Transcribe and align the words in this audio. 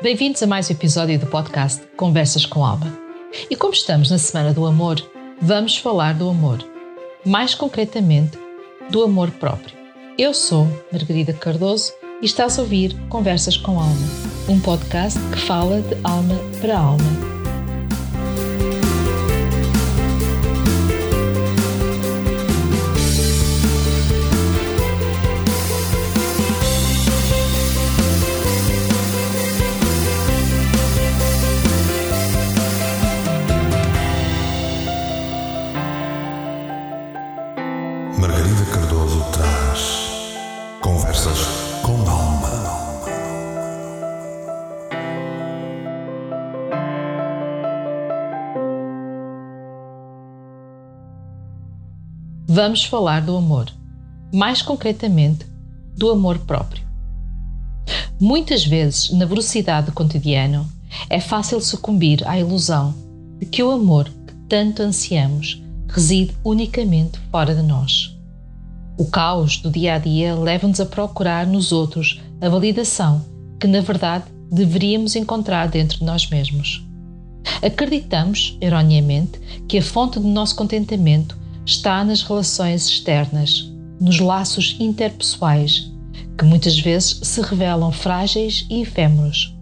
Bem-vindos 0.00 0.40
a 0.44 0.46
mais 0.46 0.70
um 0.70 0.74
episódio 0.74 1.18
do 1.18 1.26
podcast 1.26 1.82
Conversas 1.96 2.46
com 2.46 2.64
Alma. 2.64 2.96
E 3.50 3.56
como 3.56 3.72
estamos 3.72 4.12
na 4.12 4.16
Semana 4.16 4.54
do 4.54 4.64
Amor, 4.64 4.96
vamos 5.42 5.76
falar 5.76 6.14
do 6.14 6.28
amor. 6.28 6.64
Mais 7.26 7.52
concretamente, 7.52 8.38
do 8.90 9.02
amor 9.02 9.28
próprio. 9.32 9.76
Eu 10.16 10.32
sou 10.32 10.68
Margarida 10.92 11.32
Cardoso 11.32 11.92
e 12.22 12.26
estás 12.26 12.60
a 12.60 12.62
ouvir 12.62 12.94
Conversas 13.08 13.56
com 13.56 13.72
Alma, 13.80 14.06
um 14.48 14.60
podcast 14.60 15.18
que 15.30 15.40
fala 15.40 15.80
de 15.80 15.96
alma 16.04 16.36
para 16.60 16.78
alma 16.78 17.37
vamos 52.58 52.82
falar 52.82 53.22
do 53.22 53.36
amor. 53.36 53.70
Mais 54.34 54.62
concretamente, 54.62 55.46
do 55.96 56.10
amor 56.10 56.40
próprio. 56.40 56.82
Muitas 58.20 58.66
vezes, 58.66 59.12
na 59.12 59.26
velocidade 59.26 59.86
do 59.86 59.92
cotidiano, 59.92 60.68
é 61.08 61.20
fácil 61.20 61.60
sucumbir 61.60 62.26
à 62.26 62.36
ilusão 62.36 62.92
de 63.38 63.46
que 63.46 63.62
o 63.62 63.70
amor 63.70 64.06
que 64.26 64.34
tanto 64.48 64.82
ansiamos 64.82 65.62
reside 65.86 66.36
unicamente 66.44 67.20
fora 67.30 67.54
de 67.54 67.62
nós. 67.62 68.18
O 68.98 69.04
caos 69.04 69.58
do 69.58 69.70
dia 69.70 69.94
a 69.94 69.98
dia 69.98 70.34
leva-nos 70.34 70.80
a 70.80 70.86
procurar 70.86 71.46
nos 71.46 71.70
outros 71.70 72.20
a 72.40 72.48
validação 72.48 73.24
que, 73.60 73.68
na 73.68 73.82
verdade, 73.82 74.24
deveríamos 74.50 75.14
encontrar 75.14 75.68
dentro 75.68 75.98
de 75.98 76.04
nós 76.04 76.28
mesmos. 76.28 76.84
Acreditamos, 77.62 78.58
erroneamente, 78.60 79.38
que 79.68 79.78
a 79.78 79.82
fonte 79.82 80.18
do 80.18 80.26
nosso 80.26 80.56
contentamento 80.56 81.38
está 81.68 82.02
nas 82.02 82.22
relações 82.22 82.88
externas, 82.88 83.70
nos 84.00 84.18
laços 84.18 84.74
interpessoais, 84.80 85.92
que 86.38 86.44
muitas 86.44 86.78
vezes 86.78 87.20
se 87.22 87.42
revelam 87.42 87.92
frágeis 87.92 88.66
e 88.70 88.80
efêmeros. 88.80 89.54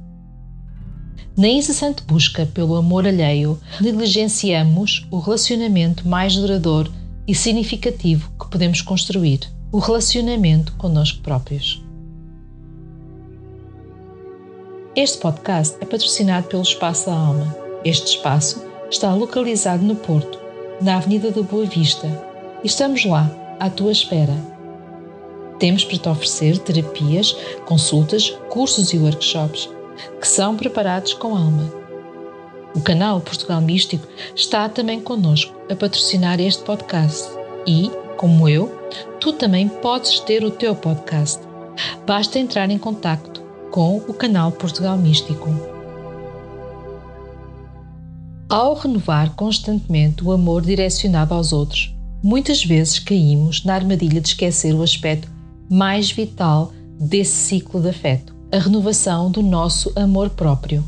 Na 1.36 1.48
incessante 1.48 2.04
busca 2.04 2.46
pelo 2.46 2.76
amor 2.76 3.08
alheio, 3.08 3.60
negligenciamos 3.80 5.04
o 5.10 5.18
relacionamento 5.18 6.06
mais 6.06 6.36
duradouro 6.36 6.92
e 7.26 7.34
significativo 7.34 8.30
que 8.38 8.48
podemos 8.50 8.80
construir, 8.80 9.40
o 9.72 9.80
relacionamento 9.80 10.74
conosco 10.74 11.20
próprios. 11.22 11.82
Este 14.94 15.18
podcast 15.18 15.76
é 15.80 15.84
patrocinado 15.84 16.46
pelo 16.46 16.62
Espaço 16.62 17.06
da 17.06 17.16
Alma. 17.16 17.56
Este 17.84 18.16
espaço 18.16 18.64
está 18.88 19.12
localizado 19.12 19.82
no 19.82 19.96
Porto 19.96 20.45
na 20.80 20.96
Avenida 20.96 21.30
da 21.30 21.42
Boa 21.42 21.64
Vista, 21.64 22.06
estamos 22.62 23.04
lá, 23.04 23.30
à 23.58 23.70
tua 23.70 23.92
espera. 23.92 24.34
Temos 25.58 25.84
para 25.84 25.98
te 25.98 26.08
oferecer 26.08 26.58
terapias, 26.58 27.34
consultas, 27.64 28.30
cursos 28.50 28.92
e 28.92 28.98
workshops 28.98 29.70
que 30.20 30.28
são 30.28 30.56
preparados 30.56 31.14
com 31.14 31.34
alma. 31.34 31.72
O 32.74 32.80
canal 32.82 33.20
Portugal 33.22 33.60
Místico 33.62 34.06
está 34.34 34.68
também 34.68 35.00
connosco 35.00 35.54
a 35.70 35.74
patrocinar 35.74 36.38
este 36.40 36.62
podcast 36.62 37.26
e, 37.66 37.90
como 38.18 38.46
eu, 38.46 38.68
tu 39.18 39.32
também 39.32 39.66
podes 39.68 40.20
ter 40.20 40.44
o 40.44 40.50
teu 40.50 40.74
podcast. 40.74 41.40
Basta 42.06 42.38
entrar 42.38 42.70
em 42.70 42.78
contato 42.78 43.42
com 43.70 43.96
o 43.96 44.12
canal 44.12 44.52
Portugal 44.52 44.98
Místico. 44.98 45.75
Ao 48.56 48.72
renovar 48.72 49.34
constantemente 49.34 50.24
o 50.24 50.32
amor 50.32 50.62
direcionado 50.62 51.34
aos 51.34 51.52
outros, 51.52 51.94
muitas 52.22 52.64
vezes 52.64 52.98
caímos 52.98 53.62
na 53.66 53.74
armadilha 53.74 54.18
de 54.18 54.28
esquecer 54.28 54.74
o 54.74 54.82
aspecto 54.82 55.30
mais 55.68 56.10
vital 56.10 56.72
desse 56.98 57.36
ciclo 57.36 57.82
de 57.82 57.90
afeto, 57.90 58.34
a 58.50 58.58
renovação 58.58 59.30
do 59.30 59.42
nosso 59.42 59.92
amor 59.94 60.30
próprio. 60.30 60.82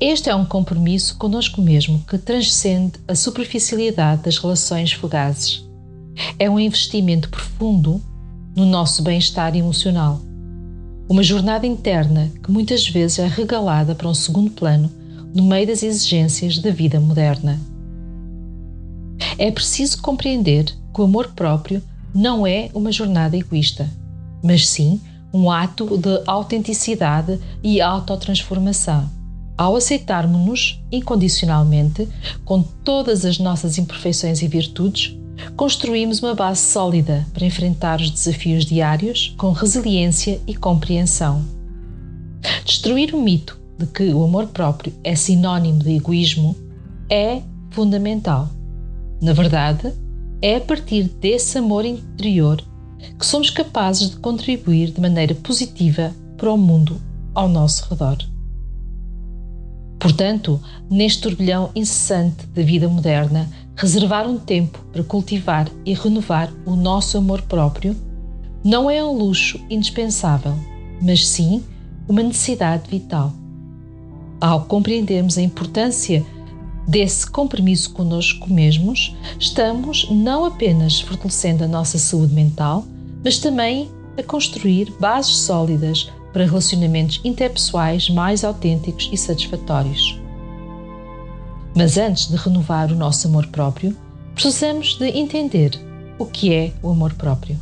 Este 0.00 0.28
é 0.28 0.34
um 0.34 0.44
compromisso 0.44 1.16
conosco 1.18 1.62
mesmo 1.62 2.00
que 2.00 2.18
transcende 2.18 2.94
a 3.06 3.14
superficialidade 3.14 4.22
das 4.24 4.36
relações 4.36 4.92
fugazes. 4.92 5.64
É 6.36 6.50
um 6.50 6.58
investimento 6.58 7.28
profundo 7.28 8.02
no 8.56 8.66
nosso 8.66 9.04
bem-estar 9.04 9.54
emocional. 9.54 10.20
Uma 11.08 11.22
jornada 11.22 11.64
interna 11.64 12.28
que 12.42 12.50
muitas 12.50 12.88
vezes 12.88 13.20
é 13.20 13.28
regalada 13.28 13.94
para 13.94 14.08
um 14.08 14.14
segundo 14.14 14.50
plano 14.50 14.90
no 15.34 15.44
meio 15.44 15.66
das 15.66 15.82
exigências 15.82 16.58
da 16.58 16.70
vida 16.70 16.98
moderna. 17.00 17.58
É 19.38 19.50
preciso 19.50 20.00
compreender 20.02 20.64
que 20.94 21.00
o 21.00 21.04
amor 21.04 21.28
próprio 21.28 21.82
não 22.14 22.46
é 22.46 22.70
uma 22.74 22.90
jornada 22.90 23.36
egoísta, 23.36 23.88
mas 24.42 24.68
sim 24.68 25.00
um 25.32 25.50
ato 25.50 25.96
de 25.96 26.22
autenticidade 26.26 27.38
e 27.62 27.80
autotransformação. 27.80 29.08
Ao 29.56 29.76
aceitarmos-nos 29.76 30.82
incondicionalmente, 30.90 32.08
com 32.44 32.62
todas 32.62 33.24
as 33.24 33.38
nossas 33.38 33.78
imperfeições 33.78 34.42
e 34.42 34.48
virtudes, 34.48 35.16
construímos 35.56 36.22
uma 36.22 36.34
base 36.34 36.62
sólida 36.62 37.26
para 37.32 37.46
enfrentar 37.46 38.00
os 38.00 38.10
desafios 38.10 38.64
diários 38.64 39.34
com 39.36 39.52
resiliência 39.52 40.40
e 40.46 40.54
compreensão. 40.54 41.44
Destruir 42.64 43.14
o 43.14 43.20
mito 43.20 43.59
de 43.80 43.86
que 43.86 44.12
o 44.12 44.22
amor 44.22 44.48
próprio 44.48 44.92
é 45.02 45.16
sinónimo 45.16 45.78
de 45.78 45.96
egoísmo 45.96 46.54
é 47.08 47.42
fundamental. 47.70 48.48
Na 49.22 49.32
verdade, 49.32 49.92
é 50.42 50.56
a 50.56 50.60
partir 50.60 51.04
desse 51.04 51.58
amor 51.58 51.84
interior 51.84 52.62
que 53.18 53.24
somos 53.24 53.48
capazes 53.48 54.10
de 54.10 54.16
contribuir 54.16 54.90
de 54.90 55.00
maneira 55.00 55.34
positiva 55.34 56.14
para 56.36 56.52
o 56.52 56.58
mundo 56.58 57.00
ao 57.34 57.48
nosso 57.48 57.88
redor. 57.88 58.18
Portanto, 59.98 60.60
neste 60.90 61.22
turbilhão 61.22 61.70
incessante 61.74 62.46
da 62.48 62.62
vida 62.62 62.88
moderna, 62.88 63.48
reservar 63.76 64.28
um 64.28 64.38
tempo 64.38 64.78
para 64.92 65.04
cultivar 65.04 65.68
e 65.84 65.94
renovar 65.94 66.52
o 66.66 66.76
nosso 66.76 67.18
amor 67.18 67.42
próprio 67.42 67.96
não 68.62 68.90
é 68.90 69.02
um 69.02 69.12
luxo 69.12 69.58
indispensável, 69.70 70.54
mas 71.00 71.26
sim 71.26 71.62
uma 72.08 72.22
necessidade 72.22 72.90
vital. 72.90 73.39
Ao 74.40 74.62
compreendermos 74.64 75.36
a 75.36 75.42
importância 75.42 76.24
desse 76.88 77.30
compromisso 77.30 77.92
conosco 77.92 78.50
mesmos, 78.50 79.14
estamos 79.38 80.08
não 80.10 80.46
apenas 80.46 80.98
fortalecendo 81.00 81.64
a 81.64 81.68
nossa 81.68 81.98
saúde 81.98 82.34
mental, 82.34 82.84
mas 83.22 83.38
também 83.38 83.90
a 84.18 84.22
construir 84.22 84.90
bases 84.98 85.36
sólidas 85.36 86.10
para 86.32 86.46
relacionamentos 86.46 87.20
interpessoais 87.22 88.08
mais 88.08 88.42
autênticos 88.42 89.10
e 89.12 89.16
satisfatórios. 89.16 90.18
Mas 91.76 91.98
antes 91.98 92.28
de 92.28 92.36
renovar 92.36 92.90
o 92.90 92.96
nosso 92.96 93.28
amor 93.28 93.46
próprio, 93.48 93.94
precisamos 94.34 94.96
de 94.96 95.06
entender 95.08 95.78
o 96.18 96.24
que 96.24 96.52
é 96.52 96.72
o 96.82 96.90
amor 96.90 97.12
próprio. 97.12 97.58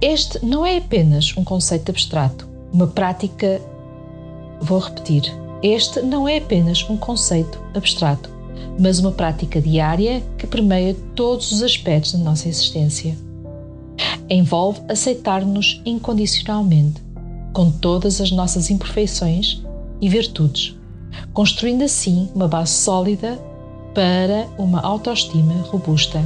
Este 0.00 0.44
não 0.44 0.64
é 0.64 0.76
apenas 0.76 1.36
um 1.36 1.42
conceito 1.42 1.90
abstrato, 1.90 2.48
uma 2.72 2.86
prática 2.86 3.60
Vou 4.60 4.78
repetir: 4.78 5.22
este 5.62 6.00
não 6.02 6.28
é 6.28 6.38
apenas 6.38 6.88
um 6.88 6.96
conceito 6.96 7.60
abstrato, 7.74 8.30
mas 8.78 8.98
uma 8.98 9.12
prática 9.12 9.60
diária 9.60 10.22
que 10.38 10.46
permeia 10.46 10.94
todos 11.14 11.50
os 11.50 11.62
aspectos 11.62 12.12
da 12.12 12.18
nossa 12.18 12.48
existência. 12.48 13.16
Envolve 14.28 14.80
aceitar-nos 14.88 15.80
incondicionalmente, 15.84 17.02
com 17.52 17.70
todas 17.70 18.20
as 18.20 18.30
nossas 18.30 18.70
imperfeições 18.70 19.62
e 20.00 20.08
virtudes, 20.08 20.76
construindo 21.32 21.82
assim 21.82 22.28
uma 22.34 22.48
base 22.48 22.72
sólida 22.72 23.38
para 23.94 24.46
uma 24.58 24.80
autoestima 24.80 25.54
robusta. 25.62 26.20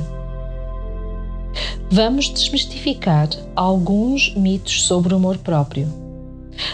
Vamos 1.91 2.29
desmistificar 2.29 3.29
alguns 3.55 4.35
mitos 4.35 4.83
sobre 4.83 5.13
o 5.13 5.17
amor 5.17 5.39
próprio. 5.39 5.89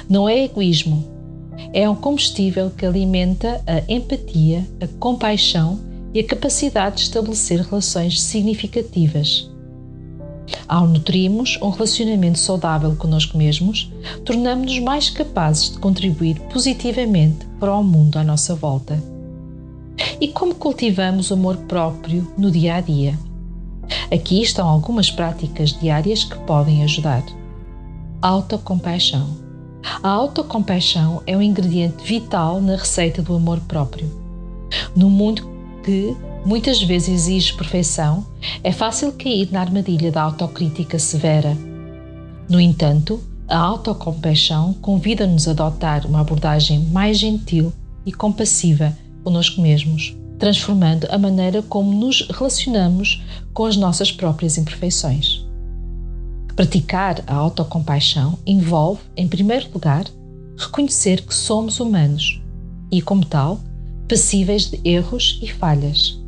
Não 0.09 0.29
é 0.29 0.45
egoísmo 0.45 1.16
é 1.77 1.87
um 1.91 1.95
combustível 1.95 2.71
que 2.71 2.87
alimenta 2.87 3.63
a 3.67 3.93
empatia, 3.93 4.67
a 4.81 4.87
compaixão 4.99 5.79
e 6.15 6.21
a 6.21 6.25
capacidade 6.25 6.97
de 6.97 7.03
estabelecer 7.03 7.61
relações 7.61 8.23
significativas. 8.23 9.51
Ao 10.67 10.87
nutrirmos 10.87 11.59
um 11.61 11.69
relacionamento 11.69 12.39
saudável 12.39 12.97
connosco 12.97 13.37
mesmos, 13.37 13.93
tornamos-nos 14.25 14.79
mais 14.79 15.11
capazes 15.11 15.73
de 15.73 15.79
contribuir 15.79 16.41
positivamente 16.51 17.45
para 17.61 17.77
o 17.77 17.85
mundo 17.85 18.19
à 18.19 18.25
nossa 18.25 18.55
volta. 18.55 18.99
E 20.19 20.29
como 20.29 20.55
cultivamos 20.55 21.31
o 21.31 21.35
amor 21.35 21.59
próprio 21.69 22.33
no 22.39 22.51
dia 22.51 22.77
a 22.77 22.81
dia? 22.81 23.19
Aqui 24.11 24.41
estão 24.41 24.67
algumas 24.67 25.11
práticas 25.11 25.79
diárias 25.79 26.25
que 26.25 26.39
podem 26.39 26.83
ajudar. 26.85 27.23
Autocompaixão. 28.23 29.46
A 30.03 30.09
autocompaixão 30.09 31.23
é 31.27 31.37
um 31.37 31.43
ingrediente 31.43 32.05
vital 32.05 32.61
na 32.61 32.77
receita 32.77 33.23
do 33.23 33.35
amor 33.35 33.61
próprio. 33.61 34.11
No 34.97 35.09
mundo 35.09 35.49
que 35.85 36.17
muitas 36.45 36.83
vezes 36.83 37.09
exige 37.09 37.55
perfeição, 37.55 38.27
é 38.65 38.73
fácil 38.73 39.13
cair 39.13 39.49
na 39.53 39.61
armadilha 39.61 40.11
da 40.11 40.23
autocrítica 40.23 40.99
severa. 40.99 41.57
No 42.49 42.61
entanto, 42.61 43.23
a 43.49 43.57
autocompaixão 43.57 44.75
convida-nos 44.75 45.47
a 45.47 45.53
adotar 45.53 46.05
uma 46.05 46.21
abordagem 46.21 46.81
mais 46.87 47.19
gentil 47.19 47.73
e 48.05 48.13
compassiva 48.13 48.97
conosco 49.23 49.61
mesmos, 49.61 50.17
transformando 50.39 51.07
a 51.11 51.19
maneira 51.19 51.63
como 51.63 51.93
nos 51.93 52.29
relacionamos 52.29 53.23
com 53.55 53.65
as 53.65 53.77
nossas 53.77 54.11
próprias 54.11 54.59
imperfeições. 54.59 55.46
Praticar 56.57 57.23
a 57.27 57.35
autocompaixão 57.35 58.39
envolve, 58.47 59.03
em 59.15 59.29
primeiro 59.29 59.69
lugar, 59.75 60.07
reconhecer 60.57 61.21
que 61.21 61.35
somos 61.35 61.81
humanos 61.81 62.41
e, 62.91 63.03
como 63.03 63.27
tal, 63.27 63.61
passíveis 64.09 64.71
de 64.71 64.81
erros 64.83 65.39
e 65.43 65.53
falhas. 65.53 66.19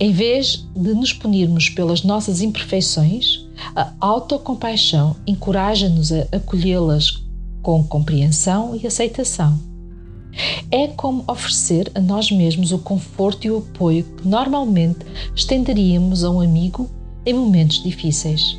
Em 0.00 0.10
vez 0.12 0.66
de 0.74 0.92
nos 0.92 1.12
punirmos 1.12 1.68
pelas 1.68 2.02
nossas 2.02 2.42
imperfeições, 2.42 3.46
a 3.76 3.92
autocompaixão 4.00 5.14
encoraja-nos 5.24 6.10
a 6.10 6.26
acolhê-las 6.32 7.22
com 7.62 7.84
compreensão 7.84 8.74
e 8.74 8.84
aceitação. 8.88 9.56
É 10.68 10.88
como 10.88 11.22
oferecer 11.28 11.92
a 11.94 12.00
nós 12.00 12.28
mesmos 12.28 12.72
o 12.72 12.78
conforto 12.78 13.46
e 13.46 13.50
o 13.52 13.58
apoio 13.58 14.02
que 14.02 14.26
normalmente 14.26 15.06
estenderíamos 15.36 16.24
a 16.24 16.30
um 16.30 16.40
amigo 16.40 16.90
em 17.24 17.34
momentos 17.34 17.82
difíceis. 17.84 18.58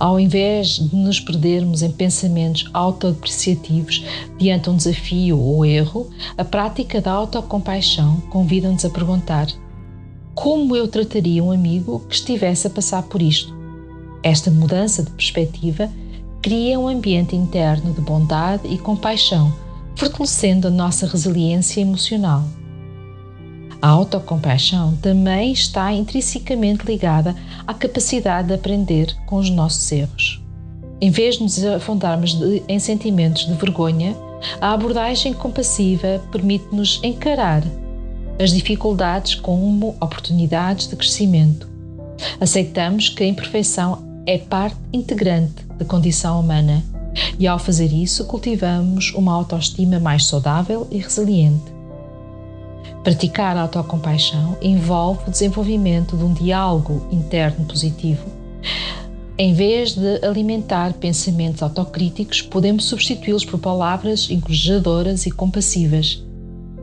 Ao 0.00 0.18
invés 0.18 0.78
de 0.78 0.96
nos 0.96 1.20
perdermos 1.20 1.82
em 1.82 1.90
pensamentos 1.90 2.64
autodepreciativos 2.72 4.02
diante 4.38 4.70
um 4.70 4.76
desafio 4.76 5.38
ou 5.38 5.62
erro, 5.62 6.08
a 6.38 6.42
prática 6.42 7.02
da 7.02 7.12
autocompaixão 7.12 8.18
convida-nos 8.30 8.82
a 8.82 8.88
perguntar: 8.88 9.46
como 10.34 10.74
eu 10.74 10.88
trataria 10.88 11.44
um 11.44 11.52
amigo 11.52 12.00
que 12.08 12.14
estivesse 12.14 12.66
a 12.66 12.70
passar 12.70 13.02
por 13.02 13.20
isto? 13.20 13.54
Esta 14.22 14.50
mudança 14.50 15.02
de 15.02 15.10
perspectiva 15.10 15.90
cria 16.40 16.80
um 16.80 16.88
ambiente 16.88 17.36
interno 17.36 17.92
de 17.92 18.00
bondade 18.00 18.66
e 18.68 18.78
compaixão, 18.78 19.52
fortalecendo 19.94 20.68
a 20.68 20.70
nossa 20.70 21.06
resiliência 21.06 21.82
emocional. 21.82 22.42
A 23.82 23.88
autocompaixão 23.88 24.94
também 24.96 25.52
está 25.52 25.90
intrinsecamente 25.92 26.84
ligada 26.84 27.34
à 27.66 27.72
capacidade 27.72 28.48
de 28.48 28.54
aprender 28.54 29.16
com 29.26 29.36
os 29.36 29.48
nossos 29.48 29.90
erros. 29.90 30.42
Em 31.00 31.10
vez 31.10 31.36
de 31.36 31.42
nos 31.44 31.64
afundarmos 31.64 32.38
em 32.68 32.78
sentimentos 32.78 33.46
de 33.46 33.54
vergonha, 33.54 34.14
a 34.60 34.72
abordagem 34.72 35.32
compassiva 35.32 36.22
permite-nos 36.30 37.00
encarar 37.02 37.62
as 38.38 38.50
dificuldades 38.50 39.34
como 39.34 39.96
oportunidades 40.00 40.86
de 40.86 40.96
crescimento. 40.96 41.66
Aceitamos 42.38 43.08
que 43.08 43.22
a 43.22 43.26
imperfeição 43.26 44.22
é 44.26 44.36
parte 44.36 44.76
integrante 44.92 45.64
da 45.78 45.86
condição 45.86 46.38
humana 46.38 46.84
e, 47.38 47.46
ao 47.46 47.58
fazer 47.58 47.92
isso, 47.92 48.26
cultivamos 48.26 49.12
uma 49.14 49.32
autoestima 49.32 49.98
mais 49.98 50.26
saudável 50.26 50.86
e 50.90 50.98
resiliente. 50.98 51.79
Praticar 53.02 53.56
a 53.56 53.62
autocompaixão 53.62 54.58
envolve 54.60 55.22
o 55.26 55.30
desenvolvimento 55.30 56.18
de 56.18 56.22
um 56.22 56.34
diálogo 56.34 57.06
interno 57.10 57.64
positivo. 57.64 58.26
Em 59.38 59.54
vez 59.54 59.94
de 59.94 60.22
alimentar 60.22 60.92
pensamentos 60.92 61.62
autocríticos, 61.62 62.42
podemos 62.42 62.84
substituí-los 62.84 63.46
por 63.46 63.58
palavras 63.58 64.28
encorajadoras 64.30 65.24
e 65.24 65.30
compassivas. 65.30 66.22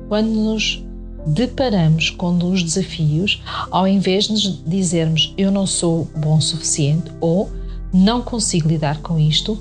Quando 0.09 0.29
nos 0.29 0.83
deparamos 1.27 2.09
com 2.09 2.35
os 2.51 2.63
desafios, 2.63 3.43
ao 3.69 3.87
invés 3.87 4.27
de 4.27 4.57
dizermos 4.65 5.35
eu 5.37 5.51
não 5.51 5.67
sou 5.67 6.09
bom 6.17 6.37
o 6.37 6.41
suficiente 6.41 7.11
ou 7.21 7.51
não 7.93 8.23
consigo 8.23 8.67
lidar 8.67 9.03
com 9.03 9.19
isto, 9.19 9.55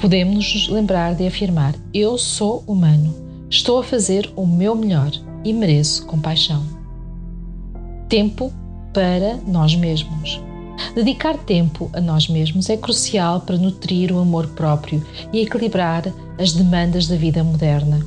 podemos 0.00 0.34
nos 0.34 0.68
lembrar 0.68 1.14
de 1.14 1.24
afirmar 1.24 1.76
eu 1.94 2.18
sou 2.18 2.64
humano, 2.66 3.14
estou 3.48 3.78
a 3.78 3.84
fazer 3.84 4.28
o 4.34 4.44
meu 4.44 4.74
melhor 4.74 5.12
e 5.48 5.52
mereço 5.52 6.04
compaixão. 6.06 6.62
Tempo 8.08 8.52
para 8.92 9.36
nós 9.46 9.74
mesmos. 9.74 10.40
Dedicar 10.94 11.36
tempo 11.38 11.90
a 11.92 12.00
nós 12.00 12.28
mesmos 12.28 12.68
é 12.70 12.76
crucial 12.76 13.40
para 13.40 13.56
nutrir 13.56 14.12
o 14.12 14.18
amor 14.18 14.46
próprio 14.48 15.04
e 15.32 15.40
equilibrar 15.40 16.04
as 16.38 16.52
demandas 16.52 17.06
da 17.06 17.16
vida 17.16 17.42
moderna. 17.42 18.04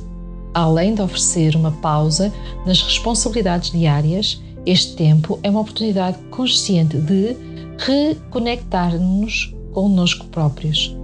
Além 0.54 0.94
de 0.94 1.02
oferecer 1.02 1.56
uma 1.56 1.72
pausa 1.72 2.32
nas 2.66 2.82
responsabilidades 2.82 3.70
diárias, 3.70 4.40
este 4.64 4.94
tempo 4.96 5.38
é 5.42 5.50
uma 5.50 5.60
oportunidade 5.60 6.18
consciente 6.30 6.96
de 6.98 7.36
reconectar-nos 7.78 9.54
connosco 9.72 10.26
próprios 10.26 10.94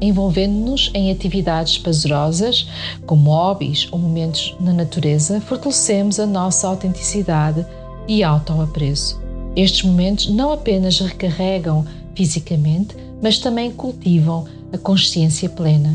envolvendo-nos 0.00 0.90
em 0.94 1.10
atividades 1.10 1.78
prazerosas, 1.78 2.68
como 3.06 3.30
hobbies 3.30 3.88
ou 3.90 3.98
momentos 3.98 4.54
na 4.60 4.72
natureza, 4.72 5.40
fortalecemos 5.40 6.20
a 6.20 6.26
nossa 6.26 6.68
autenticidade 6.68 7.64
e 8.06 8.22
autoapreço. 8.22 9.20
Estes 9.54 9.82
momentos 9.82 10.28
não 10.28 10.52
apenas 10.52 10.98
recarregam 11.00 11.84
fisicamente, 12.14 12.94
mas 13.22 13.38
também 13.38 13.70
cultivam 13.70 14.46
a 14.72 14.78
consciência 14.78 15.48
plena. 15.48 15.94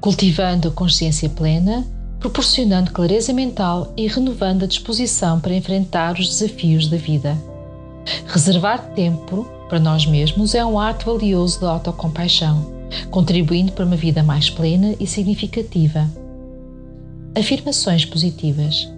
Cultivando 0.00 0.68
a 0.68 0.70
consciência 0.70 1.28
plena, 1.28 1.84
proporcionando 2.20 2.92
clareza 2.92 3.32
mental 3.32 3.92
e 3.96 4.06
renovando 4.06 4.62
a 4.62 4.66
disposição 4.66 5.40
para 5.40 5.54
enfrentar 5.54 6.18
os 6.18 6.28
desafios 6.28 6.88
da 6.88 6.96
vida. 6.96 7.36
Reservar 8.26 8.92
tempo 8.94 9.46
para 9.68 9.80
nós 9.80 10.06
mesmos 10.06 10.54
é 10.54 10.64
um 10.64 10.78
ato 10.78 11.06
valioso 11.06 11.58
de 11.58 11.64
autocompaixão 11.64 12.73
contribuindo 13.10 13.72
para 13.72 13.84
uma 13.84 13.96
vida 13.96 14.22
mais 14.22 14.50
plena 14.50 14.94
e 14.98 15.06
significativa. 15.06 16.10
Afirmações 17.36 18.04
positivas. 18.04 18.88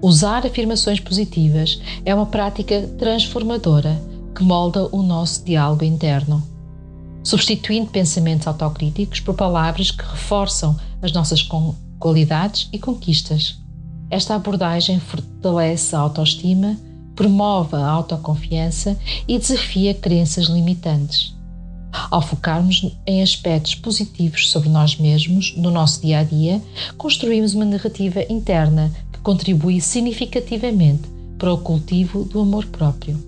Usar 0.00 0.46
afirmações 0.46 1.00
positivas 1.00 1.80
é 2.04 2.14
uma 2.14 2.26
prática 2.26 2.82
transformadora 2.98 4.00
que 4.34 4.44
molda 4.44 4.88
o 4.92 5.02
nosso 5.02 5.44
diálogo 5.44 5.84
interno, 5.84 6.40
substituindo 7.24 7.90
pensamentos 7.90 8.46
autocríticos 8.46 9.18
por 9.18 9.34
palavras 9.34 9.90
que 9.90 10.04
reforçam 10.04 10.76
as 11.02 11.12
nossas 11.12 11.46
qualidades 11.98 12.68
e 12.72 12.78
conquistas. 12.78 13.58
Esta 14.08 14.36
abordagem 14.36 15.00
fortalece 15.00 15.94
a 15.96 15.98
autoestima, 15.98 16.76
promove 17.16 17.74
a 17.74 17.84
autoconfiança 17.84 18.96
e 19.26 19.36
desafia 19.36 19.92
crenças 19.92 20.46
limitantes. 20.46 21.36
Ao 22.10 22.22
focarmos 22.22 22.90
em 23.06 23.22
aspectos 23.22 23.74
positivos 23.74 24.50
sobre 24.50 24.68
nós 24.68 24.96
mesmos 24.96 25.54
no 25.56 25.70
nosso 25.70 26.00
dia 26.00 26.20
a 26.20 26.24
dia, 26.24 26.62
construímos 26.96 27.54
uma 27.54 27.66
narrativa 27.66 28.22
interna 28.30 28.90
que 29.12 29.18
contribui 29.20 29.80
significativamente 29.80 31.02
para 31.38 31.52
o 31.52 31.58
cultivo 31.58 32.24
do 32.24 32.40
amor 32.40 32.64
próprio. 32.66 33.22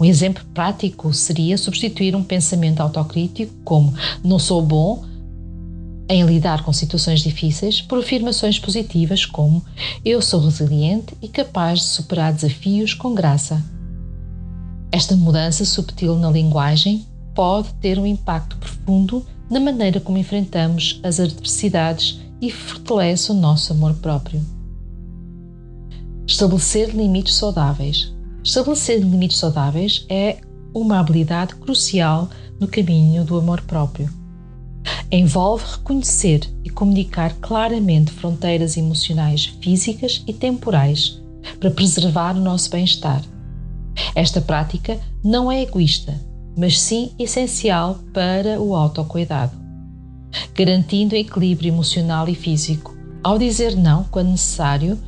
Um 0.00 0.04
exemplo 0.04 0.44
prático 0.54 1.12
seria 1.12 1.58
substituir 1.58 2.14
um 2.14 2.22
pensamento 2.22 2.80
autocrítico 2.80 3.52
como 3.64 3.92
não 4.22 4.38
sou 4.38 4.62
bom 4.62 5.04
em 6.08 6.24
lidar 6.24 6.64
com 6.64 6.72
situações 6.72 7.20
difíceis 7.20 7.82
por 7.82 7.98
afirmações 7.98 8.58
positivas 8.58 9.26
como 9.26 9.62
eu 10.04 10.22
sou 10.22 10.40
resiliente 10.40 11.14
e 11.20 11.28
capaz 11.28 11.80
de 11.80 11.86
superar 11.86 12.32
desafios 12.32 12.94
com 12.94 13.12
graça. 13.12 13.62
Esta 14.90 15.16
mudança 15.16 15.64
subtil 15.64 16.16
na 16.16 16.30
linguagem 16.30 17.04
pode 17.38 17.72
ter 17.74 18.00
um 18.00 18.04
impacto 18.04 18.56
profundo 18.56 19.24
na 19.48 19.60
maneira 19.60 20.00
como 20.00 20.18
enfrentamos 20.18 20.98
as 21.04 21.20
adversidades 21.20 22.20
e 22.40 22.50
fortalece 22.50 23.30
o 23.30 23.34
nosso 23.34 23.72
amor 23.72 23.94
próprio. 23.94 24.44
Estabelecer 26.26 26.88
limites 26.88 27.36
saudáveis. 27.36 28.12
Estabelecer 28.42 28.98
limites 28.98 29.38
saudáveis 29.38 30.04
é 30.08 30.38
uma 30.74 30.98
habilidade 30.98 31.54
crucial 31.54 32.28
no 32.58 32.66
caminho 32.66 33.24
do 33.24 33.38
amor 33.38 33.60
próprio. 33.60 34.12
Envolve 35.08 35.64
reconhecer 35.64 36.40
e 36.64 36.70
comunicar 36.70 37.34
claramente 37.34 38.10
fronteiras 38.10 38.76
emocionais, 38.76 39.44
físicas 39.62 40.24
e 40.26 40.32
temporais 40.32 41.22
para 41.60 41.70
preservar 41.70 42.36
o 42.36 42.40
nosso 42.40 42.68
bem-estar 42.68 43.22
Esta 44.12 44.40
prática 44.40 44.98
não 45.22 45.52
é 45.52 45.62
egoísta, 45.62 46.26
mas 46.58 46.80
sim 46.80 47.12
essencial 47.16 48.00
para 48.12 48.60
o 48.60 48.74
autocuidado, 48.74 49.52
garantindo 50.52 51.14
equilíbrio 51.14 51.68
emocional 51.68 52.28
e 52.28 52.34
físico. 52.34 52.96
Ao 53.22 53.38
dizer 53.38 53.76
não 53.76 54.02
quando 54.04 54.30
necessário 54.30 54.98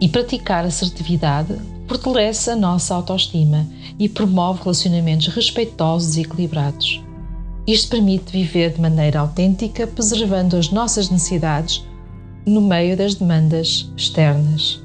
e 0.00 0.08
praticar 0.08 0.64
assertividade, 0.64 1.56
fortalece 1.86 2.50
a 2.50 2.56
nossa 2.56 2.92
autoestima 2.92 3.66
e 4.00 4.08
promove 4.08 4.62
relacionamentos 4.62 5.28
respeitosos 5.28 6.16
e 6.16 6.22
equilibrados. 6.22 7.00
Isto 7.64 7.90
permite 7.90 8.32
viver 8.32 8.72
de 8.72 8.80
maneira 8.80 9.20
autêntica, 9.20 9.86
preservando 9.86 10.56
as 10.56 10.70
nossas 10.70 11.08
necessidades 11.08 11.86
no 12.44 12.60
meio 12.60 12.96
das 12.96 13.14
demandas 13.14 13.92
externas. 13.96 14.82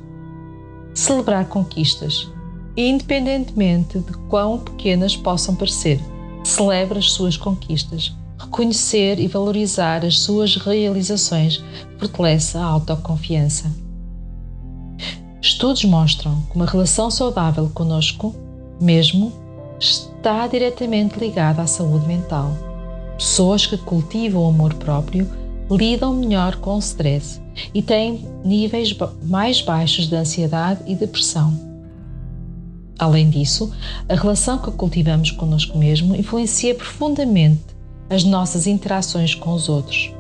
Celebrar 0.94 1.48
conquistas, 1.48 2.30
independentemente 2.76 4.00
de 4.00 4.14
quão 4.30 4.60
pequenas 4.60 5.16
possam 5.16 5.56
parecer, 5.56 6.00
celebra 6.44 7.00
as 7.00 7.12
suas 7.12 7.38
conquistas. 7.38 8.14
Reconhecer 8.38 9.20
e 9.20 9.28
valorizar 9.28 10.04
as 10.04 10.20
suas 10.20 10.58
realizações 10.58 11.64
fortalece 11.98 12.58
a 12.58 12.64
autoconfiança. 12.64 13.72
Estudos 15.42 15.84
mostram 15.86 16.42
que 16.50 16.56
uma 16.56 16.66
relação 16.66 17.10
saudável 17.10 17.70
conosco 17.74 18.36
mesmo 18.82 19.32
está 19.80 20.48
diretamente 20.48 21.20
ligada 21.20 21.62
à 21.62 21.68
saúde 21.68 22.08
mental. 22.08 22.52
Pessoas 23.18 23.66
que 23.66 23.78
cultivam 23.78 24.44
o 24.44 24.50
amor 24.50 24.74
próprio 24.76 25.30
lidam 25.70 26.14
melhor 26.14 26.58
com 26.58 26.76
o 26.76 26.80
stress 26.80 27.42
e 27.74 27.82
têm 27.82 28.26
níveis 28.44 28.96
mais 29.24 29.62
baixos 29.62 30.08
de 30.08 30.16
ansiedade 30.16 30.82
e 30.88 30.96
depressão. 30.96 31.73
Além 32.98 33.30
disso, 33.30 33.72
a 34.08 34.16
relação 34.16 34.58
que 34.58 34.72
cultivamos 34.72 35.32
connosco 35.32 35.78
mesmo 35.78 36.16
influencia 36.16 36.76
profundamente 36.76 37.62
as 38.10 38.24
nossas 38.24 38.68
interações 38.68 39.34
com 39.34 39.54
os 39.54 39.68
outros. 39.68 40.12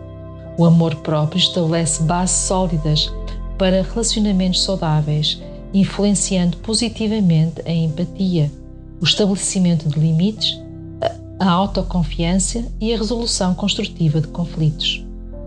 O 0.58 0.66
amor 0.66 0.96
próprio 0.96 1.40
estabelece 1.40 2.04
bases 2.04 2.48
sólidas 2.48 3.12
para 3.58 3.84
relacionamentos 3.84 4.64
saudáveis, 4.64 5.42
influenciando 5.74 6.58
positivamente 6.58 7.62
a 7.66 7.72
empatia, 7.72 8.52
o 9.00 9.04
estabelecimento 9.04 9.90
de 9.90 10.00
limites, 10.00 10.60
a 11.40 11.50
autoconfiança 11.50 12.64
e 12.80 12.94
a 12.94 12.98
resolução 12.98 13.54
construtiva 13.54 14.22
de 14.22 14.28
conflitos. 14.28 15.04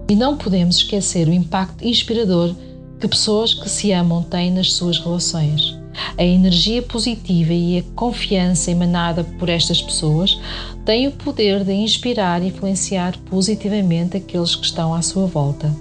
E 0.09 0.15
não 0.15 0.37
podemos 0.37 0.77
esquecer 0.77 1.29
o 1.29 1.33
impacto 1.33 1.85
inspirador 1.85 2.55
que 3.01 3.09
pessoas 3.09 3.55
que 3.55 3.69
se 3.69 3.93
amam 3.93 4.23
têm 4.23 4.53
nas 4.53 4.73
suas 4.73 4.99
relações. 4.99 5.77
A 6.17 6.25
energia 6.25 6.83
positiva 6.83 7.53
e 7.53 7.79
a 7.79 7.83
confiança 7.95 8.71
emanada 8.71 9.25
por 9.39 9.49
estas 9.49 9.83
pessoas 9.83 10.41
têm 10.85 11.09
o 11.09 11.13
poder 11.13 11.65
de 11.65 11.73
inspirar 11.73 12.43
e 12.43 12.49
influenciar 12.49 13.19
positivamente 13.31 14.17
aqueles 14.17 14.55
que 14.55 14.65
estão 14.65 14.95
à 14.95 15.03
sua 15.03 15.27
volta. 15.27 15.75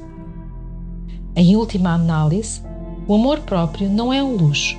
Em 1.36 1.55
última 1.55 1.94
análise, 1.94 2.62
o 3.08 3.15
amor 3.15 3.39
próprio 3.41 3.89
não 3.89 4.12
é 4.12 4.24
um 4.24 4.36
luxo, 4.36 4.77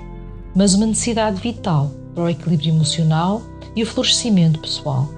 mas 0.54 0.74
uma 0.74 0.86
necessidade 0.86 1.40
vital 1.40 1.90
para 2.14 2.24
o 2.24 2.28
equilíbrio 2.28 2.74
emocional 2.74 3.42
e 3.74 3.82
o 3.82 3.86
florescimento 3.86 4.58
pessoal. 4.58 5.08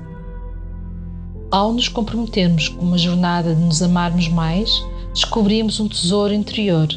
Ao 1.51 1.73
nos 1.73 1.89
comprometermos 1.89 2.69
com 2.69 2.85
uma 2.85 2.99
jornada 2.99 3.55
de 3.55 3.61
nos 3.61 3.83
amarmos 3.83 4.29
mais, 4.29 4.71
descobrimos 5.15 5.81
um 5.81 5.89
tesouro 5.89 6.35
interior 6.35 6.89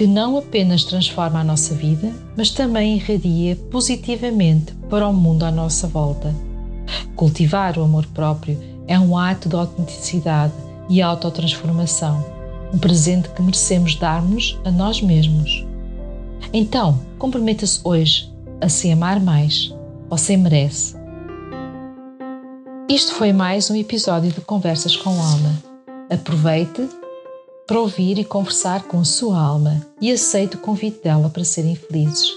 que 0.00 0.06
não 0.06 0.38
apenas 0.38 0.82
transforma 0.82 1.40
a 1.40 1.44
nossa 1.44 1.74
vida, 1.74 2.10
mas 2.34 2.48
também 2.48 2.96
irradia 2.96 3.54
positivamente 3.70 4.72
para 4.88 5.06
o 5.06 5.12
mundo 5.12 5.42
à 5.42 5.50
nossa 5.50 5.86
volta. 5.86 6.34
Cultivar 7.14 7.78
o 7.78 7.82
amor 7.82 8.06
próprio 8.06 8.58
é 8.88 8.98
um 8.98 9.14
ato 9.14 9.46
de 9.46 9.56
autenticidade 9.56 10.54
e 10.88 11.02
autotransformação, 11.02 12.24
um 12.72 12.78
presente 12.78 13.28
que 13.28 13.42
merecemos 13.42 13.94
dar-nos 13.94 14.58
a 14.64 14.70
nós 14.70 15.02
mesmos. 15.02 15.66
Então, 16.50 16.98
comprometa-se 17.18 17.78
hoje 17.84 18.32
a 18.58 18.70
se 18.70 18.90
amar 18.90 19.20
mais. 19.20 19.70
Você 20.08 20.34
merece. 20.34 20.96
Isto 22.88 23.12
foi 23.16 23.34
mais 23.34 23.68
um 23.68 23.76
episódio 23.76 24.32
de 24.32 24.40
Conversas 24.40 24.96
com 24.96 25.10
Alma. 25.10 25.62
Aproveite 26.08 26.88
para 27.70 27.78
ouvir 27.78 28.18
e 28.18 28.24
conversar 28.24 28.82
com 28.82 28.98
a 28.98 29.04
sua 29.04 29.40
alma 29.40 29.86
e 30.00 30.10
aceite 30.10 30.56
o 30.56 30.58
convite 30.58 31.04
dela 31.04 31.30
para 31.30 31.44
serem 31.44 31.76
felizes. 31.76 32.28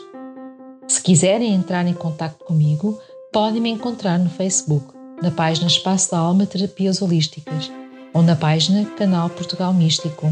Se 0.87 1.01
quiserem 1.01 1.55
entrar 1.55 1.87
em 1.87 1.93
contato 1.95 2.45
comigo, 2.45 2.99
podem 3.31 3.59
me 3.59 3.71
encontrar 3.71 4.19
no 4.19 4.29
Facebook, 4.29 4.93
na 5.23 5.31
página 5.31 5.65
Espaço 5.65 6.11
da 6.11 6.19
Alma 6.19 6.45
Terapias 6.45 7.01
Holísticas 7.01 7.71
ou 8.13 8.21
na 8.21 8.35
página 8.35 8.85
Canal 8.91 9.27
Portugal 9.27 9.73
Místico. 9.73 10.31